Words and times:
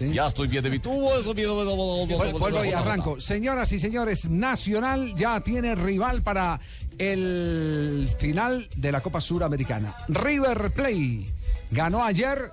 Ya 0.00 0.26
estoy 0.26 0.48
bien 0.48 0.62
de 0.62 0.70
mi 0.70 0.78
tubo, 0.78 1.10
Vuelvo 1.22 2.64
y 2.64 2.72
arranco. 2.72 3.20
Señoras 3.20 3.72
y 3.72 3.78
señores, 3.78 4.28
Nacional 4.28 5.14
ya 5.16 5.40
tiene 5.40 5.74
rival 5.74 6.22
para 6.22 6.60
el 6.98 8.08
final 8.18 8.68
de 8.76 8.92
la 8.92 9.00
Copa 9.00 9.20
Suramericana. 9.20 9.96
River 10.08 10.72
Play 10.72 11.26
ganó 11.70 12.04
ayer 12.04 12.50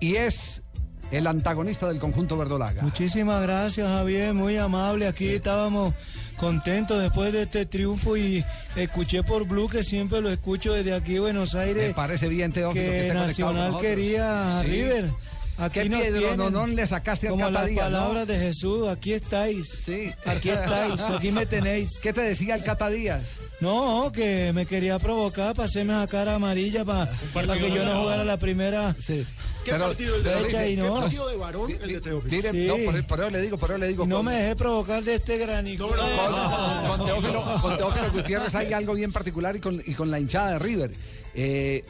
y 0.00 0.16
es 0.16 0.62
el 1.10 1.26
antagonista 1.26 1.88
del 1.88 1.98
conjunto 1.98 2.36
verdolaga. 2.36 2.82
Muchísimas 2.82 3.42
gracias, 3.42 3.88
Javier, 3.88 4.34
muy 4.34 4.56
amable. 4.56 5.06
Aquí 5.06 5.28
estábamos 5.28 5.94
contentos 6.36 7.00
después 7.00 7.32
de 7.32 7.42
este 7.42 7.66
triunfo 7.66 8.16
y 8.16 8.44
escuché 8.76 9.22
por 9.22 9.46
Blue, 9.46 9.68
que 9.68 9.82
siempre 9.82 10.20
lo 10.20 10.30
escucho 10.30 10.74
desde 10.74 10.94
aquí, 10.94 11.18
Buenos 11.18 11.54
Me 11.54 11.60
Aires, 11.60 11.94
parece 11.94 12.28
bien, 12.28 12.52
Teófilo, 12.52 12.84
que 12.84 12.90
que 12.90 13.00
esté 13.00 13.14
conectado 13.14 13.46
con 13.48 13.56
Nacional 13.56 13.80
quería 13.80 14.58
a 14.58 14.62
Sí. 14.62 14.68
River. 14.68 15.10
Aquí 15.58 15.80
¿Qué 15.80 15.88
tienen. 15.88 16.36
no, 16.36 16.50
no 16.50 16.66
le 16.68 16.86
sacaste 16.86 17.26
al 17.26 17.32
Como 17.32 17.46
Cata 17.46 17.60
las 17.62 17.66
Díaz, 17.68 17.90
no? 17.90 17.98
palabras 17.98 18.28
de 18.28 18.38
Jesús, 18.38 18.88
aquí 18.88 19.12
estáis. 19.14 19.66
Sí. 19.84 20.10
Aquí 20.24 20.50
estáis, 20.50 21.00
aquí 21.00 21.32
me 21.32 21.46
tenéis. 21.46 21.98
¿Qué 22.00 22.12
te 22.12 22.20
decía 22.20 22.54
el 22.54 22.62
Cata 22.62 22.88
Díaz? 22.88 23.36
No, 23.60 24.12
que 24.14 24.52
me 24.52 24.66
quería 24.66 25.00
provocar 25.00 25.54
para 25.56 25.66
hacerme 25.66 25.94
esa 25.94 26.06
cara 26.06 26.36
amarilla 26.36 26.84
para, 26.84 27.10
que 27.58 27.70
yo 27.74 27.84
no 27.84 28.00
jugara 28.02 28.24
la 28.24 28.36
primera 28.36 28.94
Sí. 29.00 29.26
¿Qué 29.64 29.72
Pero- 29.72 29.86
partido 29.88 30.14
el 30.16 30.22
de 30.22 30.30
pero 30.30 30.44
dice- 30.44 30.64
¿Qué 30.64 30.76
no? 30.76 31.00
partido 31.00 31.28
de 31.28 31.36
varón 31.36 31.72
el 31.72 31.92
de 31.92 32.00
Teófilo? 32.00 32.50
Sí. 32.52 32.66
no, 32.68 32.76
por, 32.92 33.06
por 33.06 33.20
eso 33.20 33.30
le 33.30 33.40
digo, 33.42 33.58
por 33.58 33.70
eso 33.70 33.78
le 33.78 33.88
digo. 33.88 34.06
No 34.06 34.16
con- 34.18 34.26
me 34.26 34.34
dejé 34.34 34.56
provocar 34.56 35.02
de 35.02 35.14
este 35.16 35.36
granizo. 35.38 35.90
No, 35.90 35.96
no, 35.96 36.30
no. 36.30 36.88
con, 36.88 36.98
con 36.98 37.06
Teófilo, 37.06 37.44
con 37.60 37.76
Teófilo 37.76 38.12
Gutiérrez 38.12 38.54
hay 38.54 38.72
algo 38.72 38.94
bien 38.94 39.12
particular 39.12 39.56
y 39.56 39.60
con, 39.60 39.82
y 39.84 39.92
con 39.94 40.08
la 40.10 40.20
hinchada 40.20 40.52
de 40.52 40.58
River. 40.60 40.90
Eh, 41.34 41.84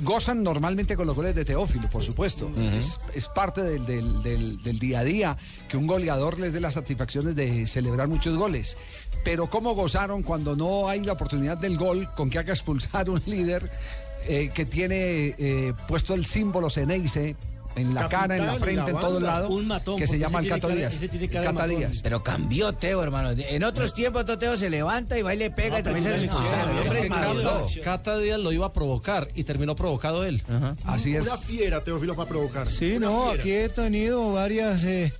gozan 0.00 0.42
normalmente 0.42 0.96
con 0.96 1.06
los 1.06 1.14
goles 1.16 1.34
de 1.34 1.44
Teófilo, 1.44 1.88
por 1.90 2.02
supuesto. 2.02 2.50
es, 2.78 2.98
es 3.14 3.28
parte 3.28 3.62
del, 3.62 3.84
del- 3.86 4.22
del- 4.22 4.62
del 4.62 4.78
día 4.78 5.00
a 5.00 5.04
día 5.04 5.36
que 5.68 5.76
un 5.76 5.86
goleador 5.86 6.38
les 6.40 6.52
dé 6.52 6.60
las 6.60 6.74
satisfacciones 6.74 7.34
de 7.36 7.66
celebrar 7.66 8.08
muchos 8.08 8.36
goles. 8.36 8.76
Pero 9.24 9.48
¿cómo 9.48 9.74
gozaron 9.74 10.22
cuando 10.22 10.56
no 10.56 10.88
hay 10.88 11.00
la 11.04 11.12
oportunidad 11.12 11.58
del 11.58 11.76
gol 11.78 12.08
con 12.16 12.30
que 12.30 12.38
haga 12.38 12.52
expulsar 12.52 13.08
un 13.10 13.22
líder 13.26 13.70
eh, 14.26 14.50
que 14.54 14.64
tiene 14.64 15.34
eh, 15.38 15.72
puesto 15.88 16.14
el 16.14 16.26
símbolo 16.26 16.70
Ceneice? 16.70 17.36
En 17.76 17.94
la 17.94 18.08
cara, 18.08 18.36
en 18.36 18.46
la 18.46 18.56
frente, 18.56 18.82
en 18.82 18.88
en 18.88 18.94
la 18.94 19.00
todo 19.00 19.14
banda. 19.14 19.26
lado, 19.40 19.48
Un 19.50 19.66
matón, 19.66 19.98
que 19.98 20.06
se 20.06 20.18
llama 20.18 20.40
el 20.40 20.48
Cato 20.48 20.68
Díaz. 20.68 20.98
Pero 22.02 22.22
cambió 22.22 22.72
Teo, 22.74 23.02
hermano. 23.02 23.30
En 23.30 23.64
otros 23.64 23.94
tiempos 23.94 24.24
Teo 24.38 24.56
se 24.56 24.68
levanta 24.70 25.18
y 25.18 25.22
va 25.22 25.34
y 25.34 25.38
le 25.38 25.50
pega 25.50 25.80
y 25.80 25.82
también 25.82 26.04
se 26.04 27.08
maduro. 27.08 27.66
Cata 27.82 28.18
Díaz 28.18 28.38
lo 28.40 28.52
iba 28.52 28.66
a 28.66 28.72
provocar 28.72 29.28
y 29.34 29.44
terminó 29.44 29.74
provocado 29.76 30.24
él. 30.24 30.42
Así 30.84 31.16
es. 31.16 31.26
Una 31.26 31.38
fiera, 31.38 31.82
Teófilo, 31.82 32.14
para 32.14 32.28
provocar. 32.28 32.68
Sí, 32.68 32.92
Una 32.96 33.06
no, 33.08 33.22
fiera. 33.28 33.40
aquí 33.40 33.52
he 33.52 33.68
tenido 33.68 34.32
varias, 34.32 34.84
eh, 34.84 35.12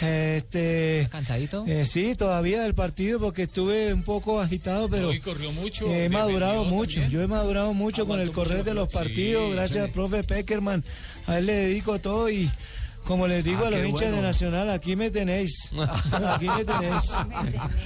este, 0.00 1.08
¿Cansadito? 1.10 1.64
eh, 1.66 1.84
sí, 1.84 2.14
todavía 2.14 2.62
del 2.62 2.74
partido 2.74 3.18
porque 3.20 3.42
estuve 3.42 3.92
un 3.92 4.02
poco 4.02 4.40
agitado, 4.40 4.88
pero 4.88 5.10
corrió 5.24 5.52
mucho. 5.52 5.86
he 5.92 6.08
madurado 6.08 6.64
mucho. 6.64 7.00
Yo 7.08 7.22
he 7.22 7.26
madurado 7.26 7.72
mucho 7.74 8.06
con 8.06 8.20
el 8.20 8.30
correr 8.32 8.58
mucho 8.58 8.64
de 8.70 8.74
los 8.74 8.92
partidos, 8.92 9.46
sí, 9.48 9.52
gracias 9.52 9.84
al 9.84 9.90
profe 9.90 10.22
Peckerman. 10.24 10.84
A 11.26 11.38
él 11.38 11.46
le 11.46 11.54
dedico 11.54 11.98
todo 11.98 12.28
y 12.30 12.50
como 13.04 13.26
les 13.26 13.44
digo 13.44 13.60
Ah, 13.64 13.68
a 13.68 13.70
los 13.70 13.80
hinchas 13.80 14.00
bueno. 14.00 14.16
de 14.16 14.22
Nacional, 14.22 14.70
aquí 14.70 14.96
me 14.96 15.10
tenéis. 15.10 15.70
Aquí 16.12 16.46
me 16.48 16.64
tenéis. 16.64 16.94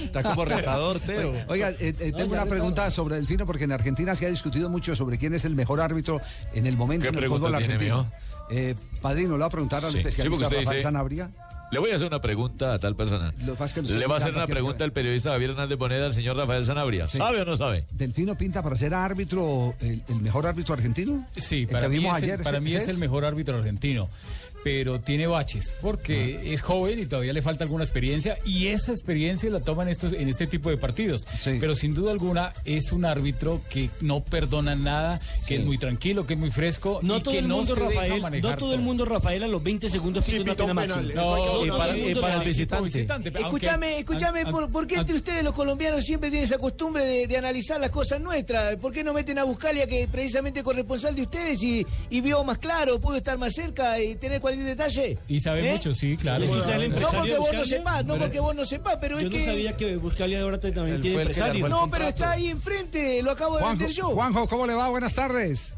Está 0.03 0.23
como 0.23 0.45
retador, 0.45 0.99
Teo. 1.01 1.33
Oiga, 1.47 1.69
eh, 1.71 1.93
eh, 1.99 2.13
tengo 2.15 2.33
una 2.33 2.45
pregunta 2.45 2.89
sobre 2.89 3.15
Delfino, 3.15 3.45
porque 3.45 3.65
en 3.65 3.71
Argentina 3.73 4.15
se 4.15 4.25
ha 4.25 4.29
discutido 4.29 4.69
mucho 4.69 4.95
sobre 4.95 5.17
quién 5.17 5.33
es 5.33 5.43
el 5.45 5.55
mejor 5.55 5.81
árbitro 5.81 6.21
en 6.53 6.65
el 6.65 6.77
momento 6.77 7.03
¿Qué 7.11 7.17
en 7.17 7.23
el 7.23 7.29
fútbol 7.29 7.55
argentino. 7.55 8.09
Eh, 8.51 8.75
Padrino, 9.01 9.31
¿lo 9.33 9.39
va 9.39 9.45
a 9.45 9.49
preguntar 9.49 9.83
al 9.85 9.91
Sí, 9.91 9.97
sí, 9.97 9.99
especialista 9.99 10.45
usted 10.45 10.57
Rafael 10.57 10.77
dice- 10.77 10.81
Sanabria? 10.83 11.29
Le 11.71 11.79
voy 11.79 11.91
a 11.91 11.95
hacer 11.95 12.07
una 12.07 12.19
pregunta 12.19 12.73
a 12.73 12.79
tal 12.79 12.95
persona. 12.95 13.33
Lo 13.45 13.55
que 13.55 13.65
que 13.73 13.81
Le 13.81 14.07
va 14.07 14.15
a 14.15 14.17
hacer 14.17 14.33
una 14.33 14.47
pregunta 14.47 14.83
el 14.85 14.91
periodista 14.91 15.31
Javier 15.31 15.51
Hernández 15.51 15.77
Boneda 15.77 16.07
al 16.07 16.13
señor 16.13 16.35
Rafael 16.37 16.65
Sanabria. 16.65 17.05
Sí. 17.07 17.17
¿Sabe 17.19 17.41
o 17.41 17.45
no 17.45 17.55
sabe? 17.57 17.85
¿Delfino 17.91 18.35
pinta 18.35 18.63
para 18.63 18.75
ser 18.75 18.93
árbitro, 18.93 19.75
el, 19.81 20.01
el 20.07 20.15
mejor 20.21 20.47
árbitro 20.47 20.73
argentino? 20.73 21.27
Sí, 21.35 21.65
para, 21.67 21.83
que 21.89 21.89
mí, 21.89 22.05
es, 22.07 22.17
el- 22.17 22.23
ayer, 22.23 22.41
para 22.43 22.57
¿ese- 22.57 22.65
mí 22.65 22.73
es 22.73 22.87
el 22.87 22.97
mejor 22.97 23.23
árbitro 23.25 23.57
argentino. 23.57 24.09
Pero 24.61 24.99
tiene 24.99 25.25
baches, 25.25 25.73
porque 25.81 26.51
es 26.53 26.61
joven 26.61 26.99
y 26.99 27.05
todavía 27.05 27.31
le 27.31 27.41
falta 27.41 27.63
alguna 27.63 27.85
experiencia, 27.85 28.37
y 28.45 28.67
esa 28.67 28.91
experiencia 28.91 29.49
la 29.49 29.61
toma 29.61 29.83
en, 29.83 29.89
estos, 29.89 30.11
en 30.11 30.27
este 30.27 30.47
tipo 30.47 30.69
de 30.69 30.75
partidos. 30.75 31.25
Sí. 31.39 31.51
Pero 31.61 31.75
sin 31.75 31.93
duda 31.93 32.11
alguna 32.11 32.51
es 32.65 32.91
un 32.91 33.05
árbitro 33.05 33.61
que 33.69 33.89
no 34.01 34.21
perdona 34.21 34.75
nada, 34.75 35.21
que 35.47 35.55
es 35.55 35.63
muy 35.65 35.77
tranquilo, 35.77 36.27
que 36.27 36.33
es 36.33 36.39
muy 36.41 36.51
fresco, 36.51 36.99
No 37.03 37.19
y 37.19 37.21
todo 37.21 37.31
que 37.35 37.39
el 37.39 37.47
no 37.47 37.55
mundo, 37.59 37.73
se 37.73 37.79
deja 37.79 37.89
Rafael, 38.01 38.21
manejar 38.21 38.51
no 38.51 38.57
todo 38.57 38.73
el 38.73 38.81
mundo, 38.81 39.05
Rafael, 39.05 39.43
a 39.43 39.47
los 39.47 39.63
20 39.63 39.89
segundos 39.89 40.25
Sí, 40.25 40.33
pide 40.33 40.41
una 40.41 40.51
pita 40.51 40.63
un 40.65 40.69
pena 40.75 40.95
máxima. 40.95 41.21
Eso 41.21 41.58
No, 41.59 41.65
y 41.65 41.69
votar. 41.69 41.87
para, 41.87 41.93
Sí, 41.99 42.09
y 42.11 42.15
para 42.15 42.35
el 42.35 42.43
visitante. 42.43 42.83
visitante. 42.85 43.29
Escúchame, 43.39 43.99
escúchame, 43.99 44.41
an- 44.41 44.71
¿por, 44.71 44.87
qué 44.87 44.95
entre 44.95 45.15
ustedes 45.15 45.43
los 45.43 45.53
colombianos 45.53 46.03
siempre 46.03 46.29
tienen 46.29 46.45
esa 46.45 46.57
costumbre 46.57 47.05
de, 47.05 47.27
de 47.27 47.37
analizar 47.37 47.79
las 47.79 47.89
cosas 47.89 48.19
nuestras? 48.21 48.75
¿Por 48.77 48.91
qué 48.91 49.03
no 49.03 49.13
meten 49.13 49.37
a 49.39 49.43
Buscalia, 49.43 49.87
que 49.87 50.07
precisamente 50.07 50.59
es 50.59 50.63
corresponsal 50.63 51.15
de 51.15 51.21
ustedes 51.23 51.61
y, 51.63 51.85
y 52.09 52.21
vio 52.21 52.43
más 52.43 52.57
claro, 52.57 52.99
pudo 52.99 53.15
estar 53.15 53.37
más 53.37 53.53
cerca 53.53 53.99
y 53.99 54.15
tener 54.15 54.41
cualquier 54.41 54.65
detalle? 54.65 55.17
Y 55.27 55.39
sabe 55.39 55.67
¿Eh? 55.69 55.73
mucho, 55.73 55.93
sí, 55.93 56.17
claro. 56.17 56.45
No 56.45 57.09
porque 57.11 57.37
vos 57.37 57.53
no 57.53 57.65
sepas, 57.65 58.05
no 58.05 58.17
porque 58.17 58.39
vos 58.39 58.55
no 58.55 58.65
sepas, 58.65 58.97
pero 59.01 59.15
Yo 59.19 59.27
es 59.27 59.33
no 59.33 59.37
que... 59.37 59.45
sabía 59.45 59.75
que 59.77 59.97
Buscalia 59.97 60.41
ahora 60.41 60.59
también 60.59 61.01
tiene 61.01 61.21
empresario. 61.21 61.69
No, 61.69 61.89
pero 61.89 62.07
está 62.07 62.31
ahí 62.31 62.47
enfrente, 62.47 63.21
lo 63.23 63.31
acabo 63.31 63.57
de 63.57 63.65
vender 63.65 63.91
yo. 63.91 64.09
Juanjo, 64.09 64.47
¿cómo 64.47 64.65
le 64.67 64.73
va? 64.73 64.89
Buenas 64.89 65.13
tardes. 65.13 65.73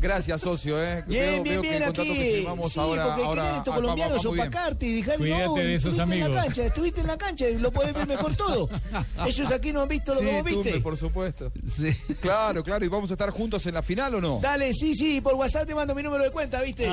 Gracias, 0.00 0.40
socio. 0.40 0.82
¿eh? 0.82 1.02
Bien, 1.06 1.42
veo, 1.42 1.42
bien, 1.42 1.44
veo 1.44 1.60
bien 1.62 1.72
que 1.72 1.76
el 1.78 1.84
contrato 1.84 2.02
aquí. 2.12 2.18
que 2.18 2.34
firmamos 2.36 2.72
sí, 2.72 2.80
ahora, 2.80 3.04
porque 3.06 3.22
ahora 3.24 3.42
quieren 3.42 3.58
estos 3.58 3.72
ah, 3.72 3.76
colombianos 3.76 4.26
opacarte 4.26 4.86
y 4.86 4.92
dejar 4.96 5.16
Cuídate 5.18 5.44
no, 5.46 5.54
de 5.54 5.74
esos 5.74 5.92
estuviste 5.98 6.02
en 6.02 6.22
amigos. 6.22 6.30
la 6.36 6.42
cancha, 6.44 6.64
estuviste 6.66 7.00
en 7.00 7.06
la 7.06 7.18
cancha, 7.18 7.44
lo 7.58 7.72
podés 7.72 7.94
ver 7.94 8.06
mejor 8.06 8.36
todo. 8.36 8.68
Ellos 9.26 9.50
aquí 9.52 9.72
no 9.72 9.80
han 9.82 9.88
visto 9.88 10.14
lo 10.14 10.20
Sí, 10.20 10.26
que 10.26 10.32
vos 10.32 10.44
viste. 10.44 10.80
Por 10.80 10.96
supuesto. 10.96 11.50
Sí. 11.74 11.94
Claro, 12.20 12.62
claro. 12.62 12.84
¿Y 12.84 12.88
vamos 12.88 13.10
a 13.10 13.14
estar 13.14 13.30
juntos 13.30 13.64
en 13.66 13.74
la 13.74 13.82
final 13.82 14.14
o 14.16 14.20
no? 14.20 14.38
Dale, 14.42 14.72
sí, 14.72 14.94
sí, 14.94 15.20
por 15.20 15.34
WhatsApp 15.34 15.66
te 15.66 15.74
mando 15.74 15.94
mi 15.94 16.02
número 16.02 16.22
de 16.24 16.30
cuenta, 16.30 16.60
¿viste? 16.60 16.86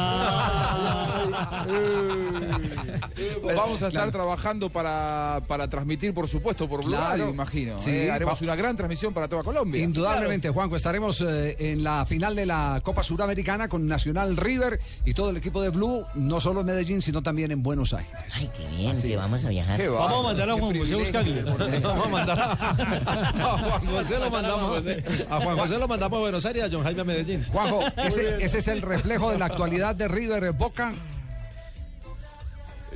Vamos 3.44 3.82
a 3.82 3.88
estar 3.88 3.92
Claro. 3.92 4.12
trabajando 4.12 4.70
para, 4.70 5.42
para 5.48 5.68
transmitir, 5.70 6.14
por 6.14 6.28
supuesto, 6.28 6.68
por 6.68 6.82
Blue 6.82 6.90
Claro. 6.96 7.10
Radio, 7.12 7.30
imagino. 7.30 7.80
Sí, 7.80 7.92
¿eh? 7.92 8.12
Haremos 8.12 8.42
una 8.42 8.56
gran 8.56 8.76
transmisión 8.76 9.14
para 9.14 9.28
toda 9.28 9.44
Colombia. 9.44 9.82
Indudablemente, 9.84 10.50
Juanjo, 10.50 10.76
estaremos 10.76 11.22
eh, 11.22 11.56
en 11.60 11.84
la 11.84 12.06
final 12.06 12.36
de 12.36 12.46
la 12.46 12.82
Copa 12.86 13.04
Suramericana 13.04 13.68
con 13.68 13.88
Nacional 13.88 14.38
River 14.38 14.80
y 15.04 15.14
todo 15.14 15.32
el 15.32 15.38
equipo 15.38 15.62
de 15.62 15.70
Blue, 15.70 16.06
no 16.14 16.40
solo 16.40 16.62
en 16.62 16.68
Medellín, 16.68 17.02
sino 17.02 17.22
también 17.22 17.52
en 17.52 17.64
Buenos 17.64 17.94
Aires. 17.94 18.14
Ay, 18.34 18.50
qué 18.56 18.66
bien, 18.68 19.02
que 19.02 19.18
vamos 19.18 19.44
a 19.44 19.50
viajar. 19.50 19.78
Qué 19.78 19.90
Vamos 19.90 20.20
a 20.20 20.24
mandar 20.24 20.50
a 20.50 20.54
Juan 20.54 20.78
José. 20.78 21.42
Vamos 21.82 22.06
a 22.06 22.10
mandar 22.10 22.40
a, 22.40 22.52
a 22.54 23.58
Juan 23.58 23.86
José 23.88 24.20
lo 24.20 24.30
mandamos 24.30 24.86
a 25.30 25.40
Juan 25.40 25.58
José 25.58 25.78
lo 25.80 25.88
mandamos 25.88 26.18
a 26.18 26.22
Buenos 26.22 26.46
Aires 26.46 26.64
y 26.64 26.66
a 26.66 26.70
John 26.72 26.84
Jaime 26.84 27.02
a 27.02 27.04
Medellín. 27.04 27.44
Juanjo, 27.52 27.82
ese, 27.98 28.44
ese 28.46 28.60
es 28.60 28.68
el 28.68 28.82
reflejo 28.84 29.32
de 29.32 29.40
la 29.40 29.46
actualidad 29.46 29.96
de 29.96 30.08
River 30.08 30.52
Boca. 30.54 30.94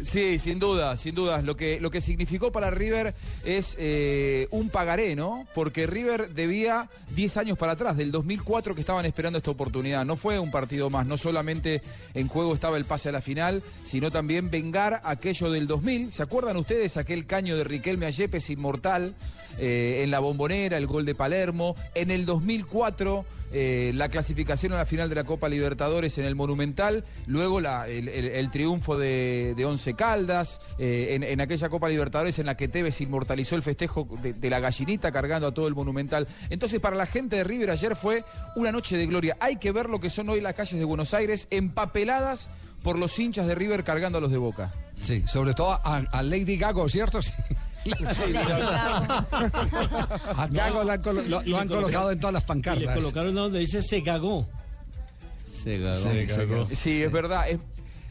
Sí, 0.03 0.39
sin 0.39 0.59
duda, 0.59 0.95
sin 0.97 1.13
duda. 1.15 1.41
Lo 1.41 1.55
que, 1.57 1.79
lo 1.79 1.91
que 1.91 2.01
significó 2.01 2.51
para 2.51 2.69
River 2.71 3.13
es 3.45 3.75
eh, 3.79 4.47
un 4.51 4.69
pagaré, 4.69 5.15
¿no? 5.15 5.45
Porque 5.53 5.85
River 5.87 6.33
debía 6.33 6.89
10 7.15 7.37
años 7.37 7.57
para 7.57 7.73
atrás, 7.73 7.97
del 7.97 8.11
2004 8.11 8.75
que 8.75 8.81
estaban 8.81 9.05
esperando 9.05 9.37
esta 9.37 9.51
oportunidad. 9.51 10.05
No 10.05 10.15
fue 10.15 10.39
un 10.39 10.51
partido 10.51 10.89
más, 10.89 11.05
no 11.05 11.17
solamente 11.17 11.81
en 12.13 12.27
juego 12.27 12.53
estaba 12.53 12.77
el 12.77 12.85
pase 12.85 13.09
a 13.09 13.11
la 13.11 13.21
final, 13.21 13.61
sino 13.83 14.11
también 14.11 14.49
vengar 14.49 15.01
aquello 15.03 15.51
del 15.51 15.67
2000. 15.67 16.11
¿Se 16.11 16.23
acuerdan 16.23 16.57
ustedes 16.57 16.97
aquel 16.97 17.25
caño 17.25 17.57
de 17.57 17.63
Riquelme 17.63 18.05
a 18.05 18.09
Yepes 18.09 18.49
inmortal 18.49 19.15
eh, 19.59 20.01
en 20.03 20.11
la 20.11 20.19
bombonera, 20.19 20.77
el 20.77 20.87
gol 20.87 21.05
de 21.05 21.15
Palermo? 21.15 21.75
En 21.95 22.11
el 22.11 22.25
2004 22.25 23.25
eh, 23.51 23.91
la 23.95 24.09
clasificación 24.09 24.73
a 24.73 24.77
la 24.77 24.85
final 24.85 25.09
de 25.09 25.15
la 25.15 25.23
Copa 25.23 25.49
Libertadores 25.49 26.19
en 26.19 26.25
el 26.25 26.35
Monumental, 26.35 27.03
luego 27.25 27.57
el- 27.59 28.07
el 28.07 28.51
triunfo 28.51 28.95
de, 28.95 29.55
de 29.57 29.65
Once 29.65 29.88
Once 29.89 29.95
Caldas, 29.95 30.61
eh, 30.77 31.09
en, 31.15 31.23
en 31.23 31.41
aquella 31.41 31.69
Copa 31.69 31.89
Libertadores 31.89 32.37
en 32.39 32.45
la 32.45 32.55
que 32.55 32.67
Tevez 32.67 33.01
inmortalizó 33.01 33.55
el 33.55 33.63
festejo 33.63 34.07
de, 34.21 34.33
de 34.33 34.49
la 34.49 34.59
gallinita 34.59 35.11
cargando 35.11 35.47
a 35.47 35.51
todo 35.53 35.67
el 35.67 35.73
monumental. 35.75 36.27
Entonces, 36.49 36.79
para 36.79 36.95
la 36.95 37.05
gente 37.05 37.37
de 37.37 37.43
River 37.43 37.71
ayer 37.71 37.95
fue 37.95 38.23
una 38.55 38.71
noche 38.71 38.97
de 38.97 39.05
gloria. 39.07 39.37
Hay 39.39 39.55
que 39.57 39.71
ver 39.71 39.89
lo 39.89 39.99
que 39.99 40.09
son 40.09 40.29
hoy 40.29 40.41
las 40.41 40.53
calles 40.53 40.77
de 40.79 40.85
Buenos 40.85 41.13
Aires, 41.13 41.47
empapeladas 41.49 42.49
por 42.83 42.97
los 42.97 43.17
hinchas 43.19 43.47
de 43.47 43.55
River 43.55 43.83
cargando 43.83 44.17
a 44.19 44.21
los 44.21 44.31
de 44.31 44.37
Boca. 44.37 44.71
Sí, 45.01 45.23
sobre 45.27 45.53
todo 45.53 45.71
a, 45.73 45.97
a 46.11 46.21
Lady 46.23 46.57
Gago, 46.57 46.87
¿cierto? 46.89 47.21
Sí. 47.21 47.31
A 50.35 50.47
Gago 50.51 50.83
lo 50.83 50.91
han, 50.91 51.01
colo- 51.01 51.21
lo- 51.23 51.41
lo 51.43 51.57
han 51.57 51.67
colocado 51.67 52.11
en 52.11 52.19
todas 52.19 52.33
las 52.33 52.43
Y 52.43 52.45
le 52.45 52.47
pancartas. 52.47 52.95
colocaron 52.95 53.35
donde 53.35 53.59
dice 53.59 53.81
se 53.81 54.03
cagó. 54.03 54.47
Se 55.49 55.79
cagó. 56.27 56.67
Sí, 56.73 57.03
es 57.03 57.11
verdad. 57.11 57.49
Es, 57.49 57.59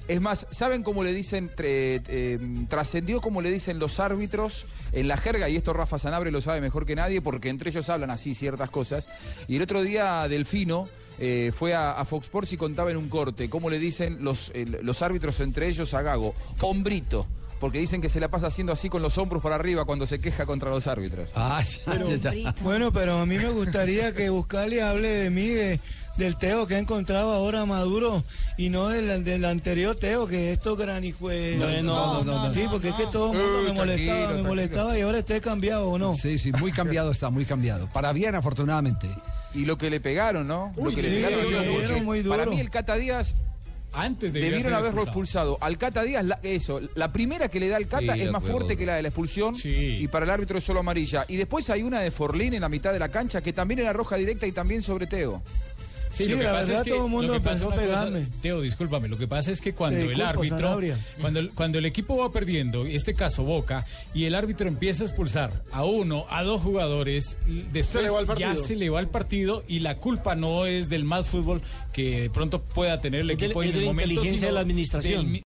es 0.09 0.21
más, 0.21 0.47
¿saben 0.51 0.83
cómo 0.83 1.05
le 1.05 1.13
dicen? 1.13 1.51
tre- 1.51 2.03
eh, 2.09 2.39
trascendió 2.69 3.21
como 3.21 3.41
le 3.43 3.51
dicen 3.51 3.79
los 3.79 4.01
árbitros 4.01 4.67
en 4.93 5.07
la 5.07 5.17
jerga, 5.17 5.49
y 5.49 5.57
esto 5.57 5.73
Rafa 5.73 5.99
Sanabre 5.99 6.31
lo 6.31 6.41
sabe 6.41 6.61
mejor 6.61 6.87
que 6.87 6.97
nadie, 6.97 7.21
porque 7.21 7.49
entre 7.51 7.71
ellos 7.71 7.89
hablan 7.89 8.11
así 8.11 8.35
ciertas 8.35 8.71
cosas. 8.71 9.09
Y 9.47 9.57
el 9.57 9.63
otro 9.63 9.83
día 9.83 10.27
Delfino 10.29 10.89
eh, 11.19 11.53
fue 11.55 11.75
a, 11.75 11.93
a 11.93 12.05
Fox 12.05 12.27
Sports 12.27 12.53
y 12.53 12.57
contaba 12.57 12.91
en 12.91 12.97
un 12.97 13.09
corte 13.09 13.51
cómo 13.51 13.71
le 13.71 13.79
dicen 13.79 14.19
los, 14.25 14.51
los 14.83 15.03
árbitros 15.03 15.41
entre 15.41 15.69
ellos 15.69 15.93
a 15.95 16.03
Gago, 16.03 16.35
hombrito. 16.61 17.27
Porque 17.61 17.79
dicen 17.81 18.01
que 18.01 18.09
se 18.09 18.21
la 18.21 18.29
pasa 18.29 18.47
haciendo 18.47 18.73
así 18.73 18.89
con 18.89 19.03
los 19.03 19.19
hombros 19.19 19.43
para 19.43 19.57
arriba 19.57 19.85
cuando 19.85 20.07
se 20.07 20.21
queja 20.21 20.47
contra 20.47 20.71
los 20.71 20.87
árbitros. 20.87 21.31
Ah, 21.35 21.63
Bueno, 22.63 22.93
pero 22.93 23.19
a 23.19 23.27
mí 23.27 23.37
me 23.37 23.51
gustaría 23.51 24.15
que 24.15 24.31
Buscali 24.31 24.79
hable 24.81 25.09
de 25.09 25.31
mí, 25.31 25.47
de- 25.49 25.81
del 26.17 26.37
Teo 26.37 26.67
que 26.67 26.75
ha 26.75 26.79
encontrado 26.81 27.33
ahora 27.33 27.65
Maduro 27.65 28.25
y 28.57 28.71
no 28.71 28.89
del, 28.89 29.23
del 29.25 29.45
anterior 29.45 29.95
Teo, 29.97 30.27
que 30.27 30.51
esto 30.53 30.75
granijue. 30.77 31.57
No, 31.59 31.83
no, 31.83 32.25
no, 32.25 32.47
no, 32.49 32.55
Sí, 32.55 32.65
porque 32.71 32.89
es 32.89 32.95
que 32.95 33.07
todo 33.07 33.33
el 33.33 33.39
mundo 33.39 33.59
Uh, 33.61 33.63
me 33.65 33.73
molestaba, 33.73 33.79
tranquilo, 33.79 34.19
me 34.19 34.27
tranquilo. 34.27 34.49
molestaba 34.49 34.99
y 34.99 35.01
ahora 35.03 35.19
esté 35.19 35.41
cambiado 35.41 35.89
o 35.91 35.99
no. 35.99 36.15
Sí, 36.15 36.39
sí, 36.39 36.51
muy 36.53 36.73
cambiado 36.73 37.11
está, 37.13 37.31
muy 37.31 37.45
cambiado. 37.45 37.89
Para 37.93 38.13
bien, 38.13 38.35
afortunadamente. 38.35 39.09
Y 39.55 39.65
lo 39.65 39.79
que 39.79 39.91
le 39.91 40.01
pegaron, 40.01 40.47
¿no? 40.47 40.73
lo 40.77 40.91
que 40.91 41.03
le 41.03 41.09
sí, 41.11 41.25
pegaron. 41.25 42.29
Para 42.29 42.47
mí 42.47 42.61
el 42.61 42.71
Cata 42.71 42.97
Díaz 42.97 43.35
Antes 43.93 44.33
de 44.33 44.41
Debieron 44.41 44.75
haberlo 44.75 45.03
expulsado. 45.03 45.59
Al 45.61 45.79
Cata 45.79 46.03
Díaz, 46.03 46.25
la- 46.25 46.39
eso, 46.43 46.81
la 46.95 47.13
primera 47.13 47.49
que 47.49 47.59
le 47.59 47.69
da 47.69 47.77
al 47.77 47.87
Cata 47.89 48.15
Sí, 48.15 48.21
es 48.23 48.27
más 48.31 48.43
acuerdo. 48.43 48.59
fuerte 48.59 48.77
que 48.77 48.87
la 48.87 48.97
de 48.97 49.03
la 49.03 49.09
expulsión 49.09 49.55
y 49.65 50.07
para 50.09 50.25
el 50.25 50.31
árbitro 50.31 50.59
es 50.59 50.65
solo 50.65 50.81
amarilla. 50.81 51.25
Y 51.29 51.37
después 51.37 51.69
hay 51.71 51.83
una 51.83 52.01
de 52.01 52.11
Forlín 52.11 52.55
en 52.55 52.61
la 52.61 52.69
mitad 52.69 52.93
de 52.93 52.99
la 52.99 53.09
cancha 53.09 53.41
que 53.41 53.53
también 53.53 53.81
era 53.81 53.93
roja 53.93 54.17
directa 54.17 54.47
y 54.47 54.53
también 54.53 54.83
sobre 54.83 55.07
Teo. 55.07 55.43
Sí, 56.11 56.25
Sí, 56.25 56.31
lo 56.31 56.39
que 56.39 56.45
la 56.45 56.51
pasa 56.53 56.67
verdad, 56.67 56.79
es 56.79 56.85
que 56.85 56.91
todo 56.91 57.05
el 57.05 57.11
mundo 57.11 57.27
lo 57.35 57.39
que 57.39 57.41
pasa 57.41 57.65
empezó 57.65 57.65
a 57.65 57.69
una 57.69 57.77
cosa- 57.87 58.05
pegarme. 58.11 58.27
Teo, 58.41 58.61
discúlpame, 58.61 59.09
lo 59.09 59.19
que 59.19 59.29
pasa 59.29 59.51
es 59.51 59.61
que 59.61 59.75
cuando 59.75 60.01
el 60.01 60.21
árbitro, 60.21 60.81
cuando 61.21 61.41
el, 61.41 61.51
cuando 61.55 61.79
el 61.79 61.85
equipo 61.85 62.17
va 62.17 62.31
perdiendo, 62.31 62.87
este 62.87 63.15
caso 63.15 63.45
Boca, 63.45 63.85
y 64.15 64.25
el 64.25 64.35
árbitro 64.35 64.69
empieza 64.69 65.05
a 65.05 65.07
expulsar 65.07 65.63
a 65.73 65.85
uno, 65.85 66.25
a 66.31 66.43
dos 66.43 66.63
jugadores, 66.63 67.37
después 67.47 67.87
Se 67.87 67.93
ya 68.41 68.55
se 68.57 68.77
le 68.77 68.91
va 68.91 69.01
el 69.01 69.09
partido 69.09 69.65
y 69.69 69.81
la 69.81 69.97
culpa 69.99 70.35
no 70.35 70.67
es 70.67 70.89
del 70.89 71.05
más 71.05 71.27
fútbol 71.29 71.61
que 71.93 72.23
de 72.23 72.31
pronto 72.31 72.63
pueda 72.63 73.01
tener 73.01 73.21
el 73.23 73.27
de- 73.29 73.35
equipo 73.35 73.63
en 73.63 73.73
de 73.73 73.79
el 73.79 73.85
la 73.85 73.91
momento, 73.91 74.11
inteligencia 74.13 74.39
sino 74.39 74.49
de 74.49 74.55
la 74.55 74.61
administración. 74.61 75.33
del 75.33 75.45